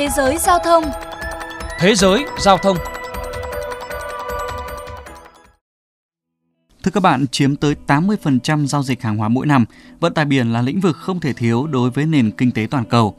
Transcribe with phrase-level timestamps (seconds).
[0.00, 0.84] Thế giới giao thông
[1.78, 2.76] Thế giới giao thông
[6.82, 9.64] Thưa các bạn, chiếm tới 80% giao dịch hàng hóa mỗi năm,
[10.00, 12.84] vận tải biển là lĩnh vực không thể thiếu đối với nền kinh tế toàn
[12.84, 13.16] cầu.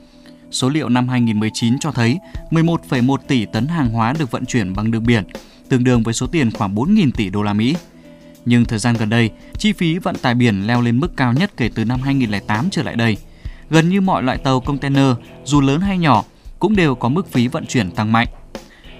[0.51, 2.19] Số liệu năm 2019 cho thấy
[2.49, 5.23] 11,1 tỷ tấn hàng hóa được vận chuyển bằng đường biển,
[5.69, 7.75] tương đương với số tiền khoảng 4.000 tỷ đô la Mỹ.
[8.45, 11.51] Nhưng thời gian gần đây, chi phí vận tải biển leo lên mức cao nhất
[11.57, 13.17] kể từ năm 2008 trở lại đây.
[13.69, 15.13] Gần như mọi loại tàu container,
[15.45, 16.23] dù lớn hay nhỏ,
[16.61, 18.27] cũng đều có mức phí vận chuyển tăng mạnh.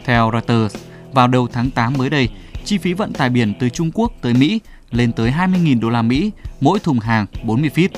[0.05, 0.75] Theo Reuters,
[1.11, 2.29] vào đầu tháng 8 mới đây,
[2.65, 4.59] chi phí vận tải biển từ Trung Quốc tới Mỹ
[4.91, 7.89] lên tới 20.000 đô la Mỹ mỗi thùng hàng 40 feet.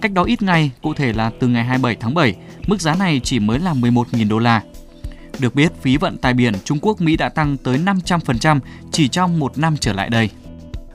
[0.00, 2.34] Cách đó ít ngày, cụ thể là từ ngày 27 tháng 7,
[2.66, 4.62] mức giá này chỉ mới là 11.000 đô la.
[5.38, 8.60] Được biết, phí vận tải biển Trung Quốc Mỹ đã tăng tới 500%
[8.92, 10.30] chỉ trong một năm trở lại đây.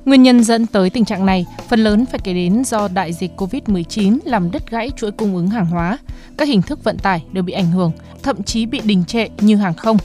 [0.05, 3.31] Nguyên nhân dẫn tới tình trạng này phần lớn phải kể đến do đại dịch
[3.37, 5.97] COVID-19 làm đứt gãy chuỗi cung ứng hàng hóa.
[6.37, 7.91] Các hình thức vận tải đều bị ảnh hưởng,
[8.23, 9.97] thậm chí bị đình trệ như hàng không.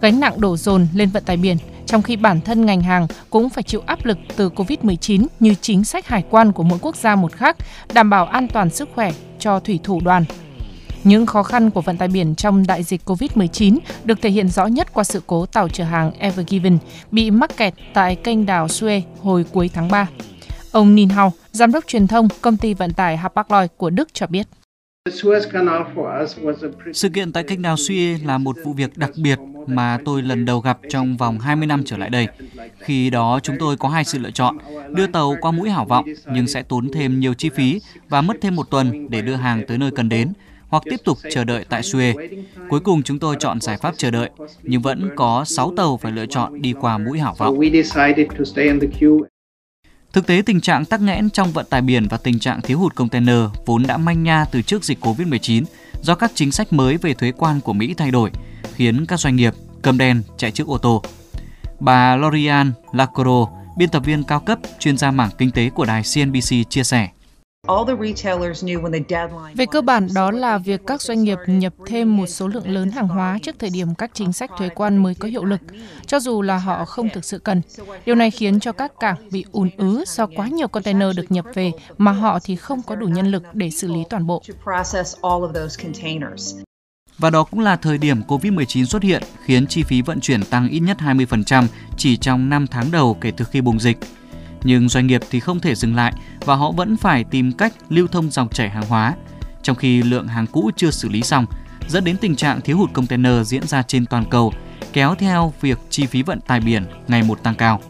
[0.00, 3.48] Gánh nặng đổ dồn lên vận tải biển, trong khi bản thân ngành hàng cũng
[3.48, 7.16] phải chịu áp lực từ COVID-19 như chính sách hải quan của mỗi quốc gia
[7.16, 7.56] một khác,
[7.92, 10.24] đảm bảo an toàn sức khỏe cho thủy thủ đoàn.
[11.06, 14.66] Những khó khăn của vận tải biển trong đại dịch COVID-19 được thể hiện rõ
[14.66, 16.78] nhất qua sự cố tàu chở hàng Ever Given
[17.10, 20.08] bị mắc kẹt tại kênh đảo Suez hồi cuối tháng 3.
[20.72, 24.26] Ông Nin Hao, giám đốc truyền thông công ty vận tải Hapag-Lloyd của Đức cho
[24.26, 24.46] biết.
[26.92, 30.44] Sự kiện tại kênh đào Suez là một vụ việc đặc biệt mà tôi lần
[30.44, 32.28] đầu gặp trong vòng 20 năm trở lại đây.
[32.78, 34.58] Khi đó chúng tôi có hai sự lựa chọn,
[34.90, 38.36] đưa tàu qua mũi hảo vọng nhưng sẽ tốn thêm nhiều chi phí và mất
[38.40, 40.32] thêm một tuần để đưa hàng tới nơi cần đến
[40.68, 42.38] hoặc tiếp tục chờ đợi tại Suez.
[42.68, 44.30] Cuối cùng chúng tôi chọn giải pháp chờ đợi,
[44.62, 47.58] nhưng vẫn có 6 tàu phải lựa chọn đi qua mũi hảo vọng.
[50.12, 52.94] Thực tế tình trạng tắc nghẽn trong vận tải biển và tình trạng thiếu hụt
[52.94, 55.64] container vốn đã manh nha từ trước dịch Covid-19
[56.02, 58.30] do các chính sách mới về thuế quan của Mỹ thay đổi,
[58.74, 61.02] khiến các doanh nghiệp cầm đen chạy trước ô tô.
[61.80, 63.46] Bà Lorian Lacoro,
[63.76, 67.08] biên tập viên cao cấp, chuyên gia mảng kinh tế của đài CNBC chia sẻ.
[69.54, 72.90] Về cơ bản đó là việc các doanh nghiệp nhập thêm một số lượng lớn
[72.90, 75.60] hàng hóa trước thời điểm các chính sách thuế quan mới có hiệu lực,
[76.06, 77.62] cho dù là họ không thực sự cần.
[78.06, 81.44] Điều này khiến cho các cảng bị ùn ứ do quá nhiều container được nhập
[81.54, 84.42] về mà họ thì không có đủ nhân lực để xử lý toàn bộ.
[87.18, 90.68] Và đó cũng là thời điểm COVID-19 xuất hiện, khiến chi phí vận chuyển tăng
[90.68, 91.66] ít nhất 20%
[91.96, 93.98] chỉ trong 5 tháng đầu kể từ khi bùng dịch.
[94.66, 98.06] Nhưng doanh nghiệp thì không thể dừng lại và họ vẫn phải tìm cách lưu
[98.06, 99.14] thông dòng chảy hàng hóa,
[99.62, 101.46] trong khi lượng hàng cũ chưa xử lý xong,
[101.88, 104.52] dẫn đến tình trạng thiếu hụt container diễn ra trên toàn cầu,
[104.92, 107.80] kéo theo việc chi phí vận tải biển ngày một tăng cao.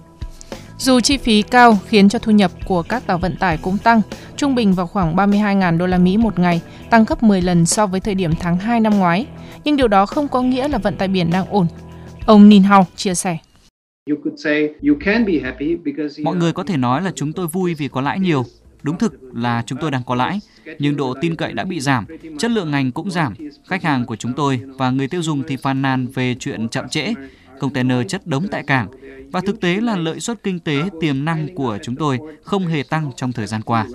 [0.79, 4.03] Dù chi phí cao khiến cho thu nhập của các tàu vận tải cũng tăng,
[4.37, 6.61] trung bình vào khoảng 32.000 đô la Mỹ một ngày,
[6.91, 9.27] tăng gấp 10 lần so với thời điểm tháng 2 năm ngoái.
[9.65, 11.67] Nhưng điều đó không có nghĩa là vận tải biển đang ổn.
[12.27, 13.39] Ông Ninh Hao chia sẻ.
[16.25, 18.45] Mọi người có thể nói là chúng tôi vui vì có lãi nhiều.
[18.83, 20.41] Đúng thực là chúng tôi đang có lãi,
[20.79, 22.05] nhưng độ tin cậy đã bị giảm,
[22.39, 23.35] chất lượng ngành cũng giảm.
[23.67, 26.89] Khách hàng của chúng tôi và người tiêu dùng thì phàn nàn về chuyện chậm
[26.89, 27.15] trễ,
[27.61, 28.89] container chất đống tại cảng.
[29.33, 32.83] Và thực tế là lợi suất kinh tế tiềm năng của chúng tôi không hề
[32.83, 33.87] tăng trong thời gian qua.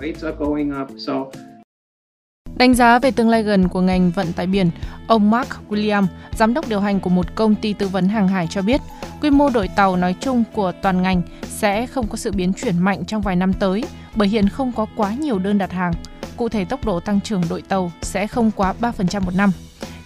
[2.62, 4.70] Đánh giá về tương lai gần của ngành vận tải biển,
[5.06, 8.46] ông Mark William, giám đốc điều hành của một công ty tư vấn hàng hải
[8.46, 8.80] cho biết,
[9.20, 12.78] quy mô đội tàu nói chung của toàn ngành sẽ không có sự biến chuyển
[12.78, 13.84] mạnh trong vài năm tới,
[14.14, 15.92] bởi hiện không có quá nhiều đơn đặt hàng.
[16.36, 19.52] Cụ thể tốc độ tăng trưởng đội tàu sẽ không quá 3% một năm.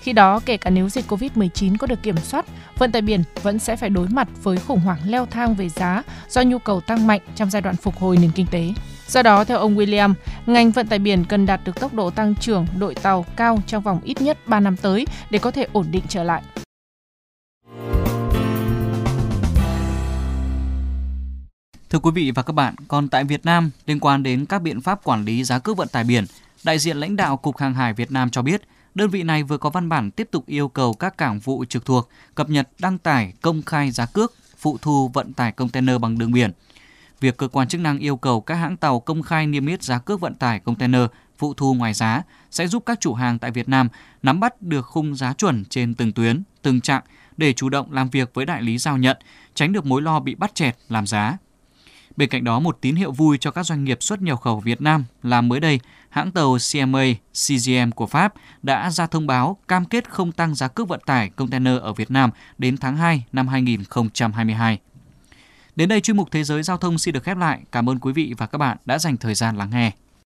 [0.01, 2.47] Khi đó, kể cả nếu dịch COVID-19 có được kiểm soát,
[2.79, 6.03] vận tải biển vẫn sẽ phải đối mặt với khủng hoảng leo thang về giá
[6.29, 8.73] do nhu cầu tăng mạnh trong giai đoạn phục hồi nền kinh tế.
[9.09, 10.15] Do đó, theo ông William,
[10.47, 13.83] ngành vận tải biển cần đạt được tốc độ tăng trưởng đội tàu cao trong
[13.83, 16.43] vòng ít nhất 3 năm tới để có thể ổn định trở lại.
[21.91, 24.81] Thưa quý vị và các bạn, còn tại Việt Nam, liên quan đến các biện
[24.81, 26.25] pháp quản lý giá cước vận tải biển,
[26.65, 28.63] đại diện lãnh đạo Cục Hàng hải Việt Nam cho biết,
[28.95, 31.85] đơn vị này vừa có văn bản tiếp tục yêu cầu các cảng vụ trực
[31.85, 36.19] thuộc cập nhật đăng tải công khai giá cước phụ thu vận tải container bằng
[36.19, 36.53] đường biển.
[37.21, 39.99] Việc cơ quan chức năng yêu cầu các hãng tàu công khai niêm yết giá
[39.99, 41.03] cước vận tải container
[41.39, 43.89] phụ thu ngoài giá sẽ giúp các chủ hàng tại Việt Nam
[44.23, 47.03] nắm bắt được khung giá chuẩn trên từng tuyến, từng trạng
[47.37, 49.17] để chủ động làm việc với đại lý giao nhận,
[49.55, 51.39] tránh được mối lo bị bắt chẹt làm giá.
[52.17, 54.81] Bên cạnh đó, một tín hiệu vui cho các doanh nghiệp xuất nhập khẩu Việt
[54.81, 59.85] Nam là mới đây, hãng tàu CMA CGM của Pháp đã ra thông báo cam
[59.85, 63.49] kết không tăng giá cước vận tải container ở Việt Nam đến tháng 2 năm
[63.49, 64.79] 2022.
[65.77, 67.61] Đến đây chuyên mục Thế giới Giao thông xin được khép lại.
[67.73, 69.93] Cảm ơn quý vị và các bạn đã dành thời gian lắng nghe.